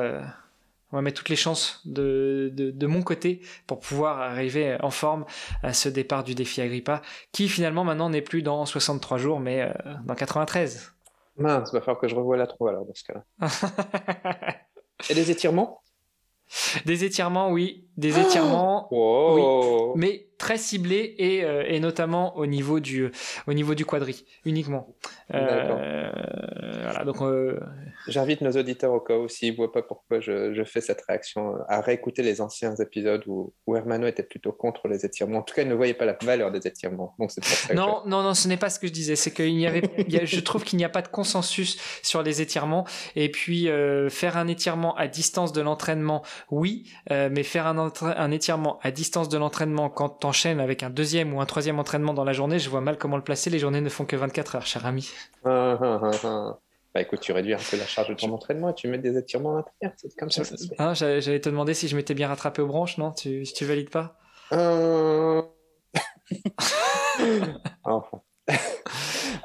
[0.92, 4.90] on va mettre toutes les chances de, de, de, mon côté pour pouvoir arriver en
[4.90, 5.24] forme
[5.64, 7.02] à ce départ du défi Agrippa,
[7.32, 9.68] qui finalement maintenant n'est plus dans 63 jours, mais
[10.04, 10.92] dans 93.
[11.38, 13.48] Mince, il va falloir que je revoie la trouve alors dans ce cas-là.
[15.10, 15.82] Et les étirements?
[16.84, 17.84] Des étirements, oui.
[17.96, 19.42] Des étirements, oui.
[19.96, 23.10] Mais très ciblé et, euh, et, notamment au niveau du
[23.46, 24.94] au niveau du quadri uniquement.
[25.34, 26.10] Euh,
[26.82, 27.58] voilà, donc euh...
[28.08, 31.56] j'invite nos auditeurs au cas où s'ils voient pas pourquoi je, je, fais cette réaction
[31.68, 35.38] à réécouter les anciens épisodes où, où Hermano était plutôt contre les étirements.
[35.38, 37.14] En tout cas, il ne voyait pas la valeur des étirements.
[37.18, 39.16] Donc c'est non, non, non, ce n'est pas ce que je disais.
[39.16, 42.22] C'est qu'il n'y avait, y a, je trouve qu'il n'y a pas de consensus sur
[42.22, 42.86] les étirements.
[43.14, 47.92] Et puis euh, faire un étirement à distance de l'entraînement, oui, euh, mais faire un,
[48.00, 52.14] un étirement à distance de l'entraînement quand enchaîne avec un deuxième ou un troisième entraînement
[52.14, 53.50] dans la journée, je vois mal comment le placer.
[53.50, 55.10] Les journées ne font que 24 heures, cher ami.
[56.96, 58.74] Ah, ah, ah, bah écoute, tu réduis un peu la charge de ton entraînement et
[58.74, 59.92] tu mets des étirements à l'intérieur.
[59.96, 60.44] C'est comme ça.
[60.44, 63.12] ça ah, J'allais te demander si je m'étais bien rattrapé aux branches, non?
[63.12, 64.18] Tu, tu valides pas?
[64.52, 65.42] Euh...
[67.84, 68.22] enfin.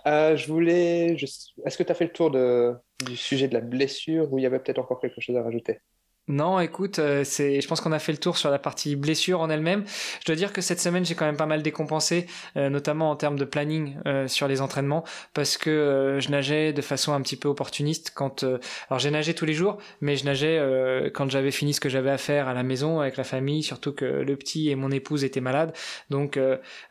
[0.06, 1.18] euh, je voulais.
[1.18, 1.26] Je...
[1.66, 2.74] Est-ce que tu as fait le tour de...
[3.06, 5.80] du sujet de la blessure ou il y avait peut-être encore quelque chose à rajouter?
[6.28, 9.42] Non, écoute, euh, c'est, je pense qu'on a fait le tour sur la partie blessure
[9.42, 9.84] en elle-même.
[10.22, 13.16] Je dois dire que cette semaine, j'ai quand même pas mal décompensé, euh, notamment en
[13.16, 15.04] termes de planning euh, sur les entraînements,
[15.34, 18.12] parce que euh, je nageais de façon un petit peu opportuniste.
[18.16, 21.74] Quand, euh, alors j'ai nagé tous les jours, mais je nageais euh, quand j'avais fini
[21.74, 24.70] ce que j'avais à faire à la maison avec la famille, surtout que le petit
[24.70, 25.74] et mon épouse étaient malades.
[26.10, 26.40] Donc,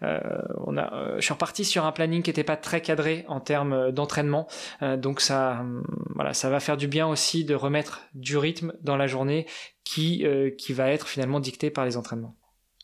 [0.02, 3.92] on a, je suis reparti sur un planning qui n'était pas très cadré en termes
[3.92, 4.48] d'entraînement.
[4.98, 5.64] donc ça,
[6.14, 9.19] voilà, ça va faire du bien aussi de remettre du rythme dans la journée
[9.84, 12.34] qui, euh, qui va être finalement dicté par les entraînements.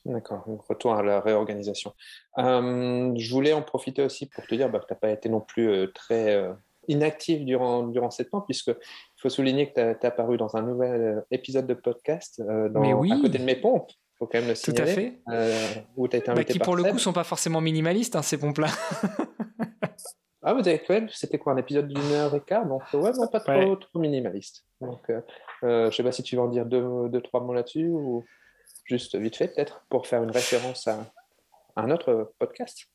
[0.07, 1.93] D'accord, donc retour à la réorganisation.
[2.39, 5.29] Euh, je voulais en profiter aussi pour te dire bah, que tu n'as pas été
[5.29, 6.53] non plus euh, très euh,
[6.87, 8.77] inactif durant, durant ces temps, puisqu'il
[9.21, 12.95] faut souligner que tu es apparu dans un nouvel euh, épisode de podcast dans, Mais
[12.95, 13.11] oui.
[13.13, 13.91] à côté de mes pompes.
[14.19, 14.85] Faut quand même le signaler,
[15.25, 15.85] Tout à fait.
[15.97, 18.69] Où as été bah, qui, pour le coup, sont pas forcément minimalistes, hein, ces pompes-là.
[20.47, 22.65] ah, vous avez quoi C'était quoi Un épisode d'une heure et quart?
[22.67, 23.77] Donc, ouais, non, pas trop, ouais.
[23.81, 24.65] trop minimaliste.
[24.81, 25.21] Donc, euh,
[25.65, 28.25] euh, je sais pas si tu veux en dire deux, deux trois mots là-dessus ou
[28.85, 31.01] juste vite fait, peut-être, pour faire une référence à,
[31.75, 32.87] à un autre podcast.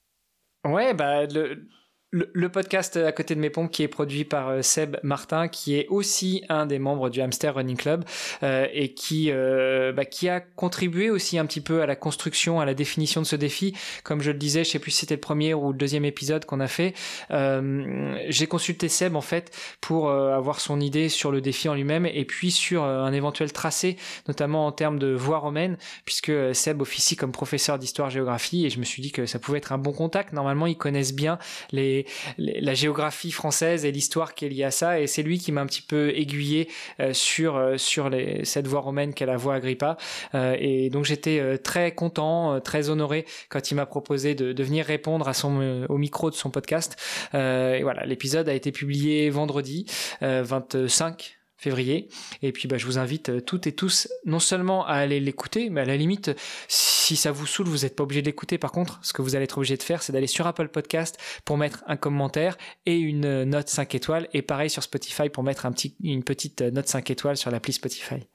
[0.64, 1.68] Ouais, bah, le,
[2.12, 5.76] le, podcast à côté de mes pompes qui est produit par euh, Seb Martin, qui
[5.76, 8.04] est aussi un des membres du Hamster Running Club
[8.44, 12.60] euh, et qui, euh, bah, qui a contribué aussi un petit peu à la construction,
[12.60, 13.74] à la définition de ce défi.
[14.04, 16.46] Comme je le disais, je sais plus si c'était le premier ou le deuxième épisode
[16.46, 16.94] qu'on a fait.
[17.30, 22.26] J'ai consulté Seb en fait pour avoir son idée sur le défi en lui-même et
[22.26, 23.98] puis sur un éventuel tracé,
[24.28, 28.86] notamment en termes de voie romaine, puisque Seb officie comme professeur d'histoire-géographie et je me
[28.86, 30.34] suis dit que ça pouvait être un bon contact.
[30.34, 31.40] Normalement, ils connaissent bien
[31.72, 32.01] les
[32.38, 35.00] la géographie française et l'histoire qui est liée à ça.
[35.00, 36.68] Et c'est lui qui m'a un petit peu aiguillé
[37.00, 38.10] euh, sur, euh, sur
[38.44, 39.98] cette voie romaine qu'est la voie Agrippa.
[40.36, 44.86] Euh, et donc j'étais très content, très honoré quand il m'a proposé de, de, venir
[44.86, 46.96] répondre à son, au micro de son podcast.
[47.34, 49.86] et voilà, l'épisode a été publié vendredi
[50.22, 52.10] 25 février.
[52.42, 55.70] Et puis bah, je vous invite euh, toutes et tous non seulement à aller l'écouter,
[55.70, 56.32] mais à la limite,
[56.68, 58.58] si ça vous saoule, vous n'êtes pas obligé de l'écouter.
[58.58, 61.20] Par contre, ce que vous allez être obligé de faire, c'est d'aller sur Apple Podcast
[61.46, 64.28] pour mettre un commentaire et une euh, note 5 étoiles.
[64.34, 67.52] Et pareil sur Spotify pour mettre un petit, une petite euh, note 5 étoiles sur
[67.52, 68.28] l'appli Spotify.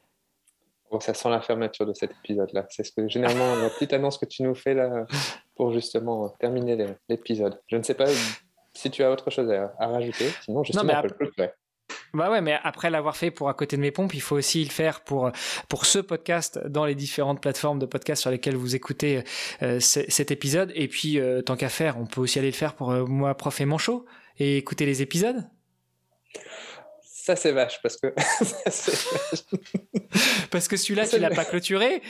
[0.93, 2.67] Bon, ça sent la fermeture de cet épisode-là.
[2.71, 5.05] C'est ce que généralement la petite annonce que tu nous fais là
[5.57, 7.61] pour justement terminer l'épisode.
[7.67, 8.07] Je ne sais pas
[8.73, 10.29] si tu as autre chose à, rajouter.
[10.45, 11.53] Sinon, justement, non, mais on peut le faire.
[12.15, 14.65] Bah ouais, mais après l'avoir fait pour à côté de mes pompes, il faut aussi
[14.65, 15.31] le faire pour
[15.69, 19.23] pour ce podcast dans les différentes plateformes de podcast sur lesquelles vous écoutez
[19.63, 20.73] euh, cet épisode.
[20.75, 23.35] Et puis euh, tant qu'à faire, on peut aussi aller le faire pour euh, moi,
[23.35, 24.07] prof et manchot,
[24.39, 25.45] et écouter les épisodes.
[27.27, 28.07] Ça, c'est vache parce que.
[30.53, 32.01] parce que celui-là, tu l'as pas clôturé.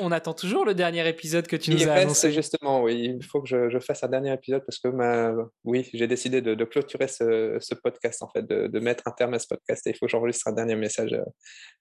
[0.00, 2.32] on attend toujours le dernier épisode que tu nous as annoncé.
[2.32, 3.18] Justement, oui.
[3.20, 5.34] Il faut que je, fasse un dernier épisode parce que, ma...
[5.64, 9.46] oui, j'ai décidé de, clôturer ce, podcast, en fait, de, mettre un terme à ce
[9.46, 9.86] podcast.
[9.86, 11.22] Et il faut que j'enregistre un dernier message, euh,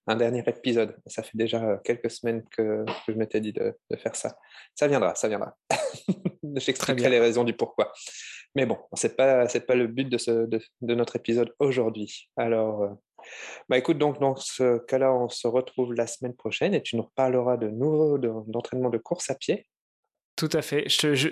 [0.07, 0.93] un dernier épisode.
[1.05, 4.35] Ça fait déjà quelques semaines que, je m'étais dit de, faire ça.
[4.75, 5.55] Ça viendra, ça viendra.
[6.55, 7.91] J'expliquerai les raisons du pourquoi.
[8.55, 12.29] Mais bon, ce n'est pas, pas le but de, ce, de, notre épisode aujourd'hui.
[12.35, 12.89] Alors, euh,
[13.69, 17.03] bah écoute, donc dans ce cas-là, on se retrouve la semaine prochaine et tu nous
[17.03, 19.67] reparleras de nouveau d'entraînement de, course à pied.
[20.35, 20.89] Tout à fait.
[20.89, 21.29] Je, je,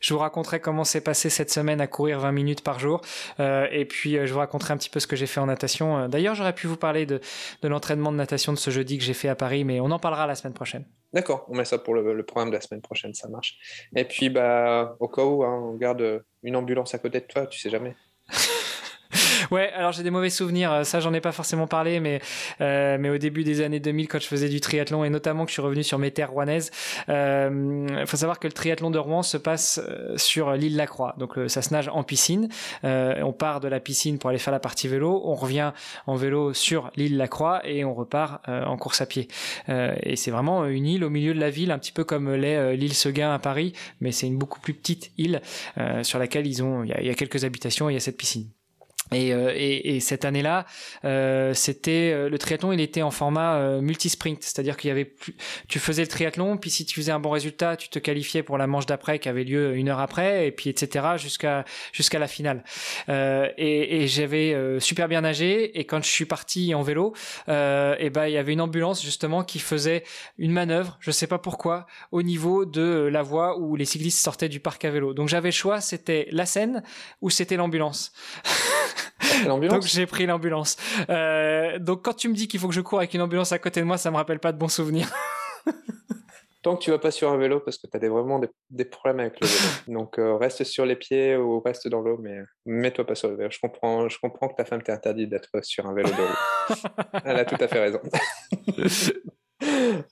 [0.00, 3.00] je vous raconterai comment s'est passé cette semaine à courir 20 minutes par jour.
[3.40, 5.46] Euh, et puis, euh, je vous raconterai un petit peu ce que j'ai fait en
[5.46, 6.08] natation.
[6.08, 7.20] D'ailleurs, j'aurais pu vous parler de,
[7.62, 9.98] de l'entraînement de natation de ce jeudi que j'ai fait à Paris, mais on en
[9.98, 10.86] parlera la semaine prochaine.
[11.12, 13.58] D'accord, on met ça pour le, programme de la semaine prochaine, ça marche.
[13.94, 17.46] Et puis, bah, au cas où, hein, on garde une ambulance à côté de toi,
[17.46, 17.94] tu sais jamais.
[19.52, 20.72] Ouais, alors j'ai des mauvais souvenirs.
[20.72, 22.22] Euh, ça, j'en ai pas forcément parlé, mais
[22.62, 25.50] euh, mais au début des années 2000, quand je faisais du triathlon et notamment que
[25.50, 26.70] je suis revenu sur mes terres rouennaises,
[27.06, 29.78] il euh, faut savoir que le triathlon de Rouen se passe
[30.16, 31.14] sur l'île Lacroix.
[31.18, 32.48] Donc ça se nage en piscine.
[32.82, 35.20] on part de la piscine pour aller faire la partie vélo.
[35.22, 35.72] On revient
[36.06, 39.28] en vélo sur l'île Lacroix et on repart en course à pied.
[39.68, 42.74] et c'est vraiment une île au milieu de la ville, un petit peu comme l'est
[42.74, 45.42] l'île Seguin à Paris, mais c'est une beaucoup plus petite île
[46.02, 48.48] sur laquelle ils ont, il y, a quelques habitations et il y a cette piscine.
[49.12, 50.66] Euh, et, et, cette année-là,
[51.04, 55.04] euh, c'était euh, le triathlon, il était en format euh, multi-sprint, c'est-à-dire qu'il y avait
[55.04, 55.34] plus,
[55.68, 58.58] tu faisais le triathlon, puis si tu faisais un bon résultat, tu te qualifiais pour
[58.58, 61.06] la manche d'après qui avait lieu une heure après, et puis etc.
[61.16, 62.64] jusqu'à jusqu'à la finale.
[63.08, 67.14] et, et j'avais super bien nagé, et quand je suis parti en vélo,
[67.48, 70.04] et ben il y avait une ambulance justement qui faisait
[70.38, 74.48] une manœuvre, je sais pas pourquoi, au niveau de la voie où les cyclistes sortaient
[74.48, 75.14] du parc à vélo.
[75.14, 76.82] Donc j'avais le choix, c'était la scène
[77.20, 78.12] ou c'était l'ambulance.
[79.46, 80.76] donc j'ai pris l'ambulance.
[81.08, 83.58] Euh, donc quand tu me dis qu'il faut que je cours avec une ambulance à
[83.58, 85.10] côté de moi, ça me rappelle pas de bons souvenirs.
[86.62, 88.40] Tant que tu vas pas sur un vélo, parce que tu as vraiment
[88.70, 89.68] des, problèmes avec le vélo.
[90.00, 93.36] Donc euh, reste sur les pieds ou reste dans l'eau, mais mets-toi pas sur le
[93.36, 93.50] vélo.
[93.50, 96.74] Je comprends, je comprends que ta femme t'ait interdit d'être sur un vélo de
[97.24, 98.00] Elle a tout à fait raison.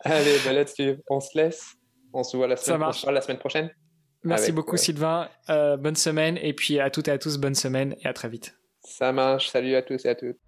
[0.00, 1.74] Allez, bah là-dessus, on se laisse.
[2.12, 3.70] On se voit la semaine, prochaine, la semaine prochaine.
[4.24, 5.28] Merci beaucoup, Sylvain.
[5.48, 6.38] Euh, bonne semaine.
[6.42, 8.60] Et puis à toutes et à tous, bonne semaine et à très vite.
[8.83, 10.38] Ça marche, salut à tous et à toutes.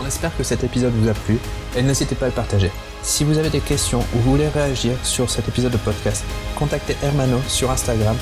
[0.00, 1.38] On espère que cet épisode vous a plu
[1.76, 2.70] et n'hésitez pas à le partager.
[3.02, 6.24] Si vous avez des questions ou vous voulez réagir sur cet épisode de podcast,
[6.58, 8.16] contactez Hermano sur Instagram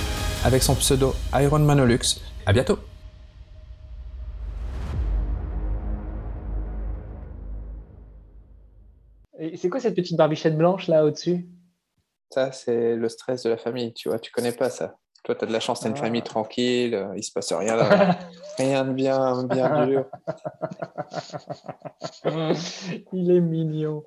[0.45, 2.21] avec son pseudo IronManolux.
[2.47, 2.79] À bientôt
[9.55, 11.47] C'est quoi cette petite barbichette blanche là au-dessus?
[12.31, 14.97] Ça, c'est le stress de la famille, tu vois, tu connais pas ça.
[15.27, 17.53] Toi, tu as de la chance, tu as une famille tranquille, euh, il se passe
[17.53, 18.17] rien là.
[18.59, 20.05] rien de bien, bien dur.
[23.13, 24.05] il est mignon.